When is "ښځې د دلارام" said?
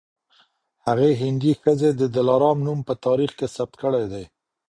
1.61-2.57